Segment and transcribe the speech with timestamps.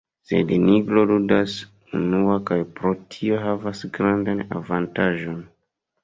[0.27, 1.57] Sed Nigro ludas
[1.99, 5.37] unua kaj pro tio havas grandan avantaĝon.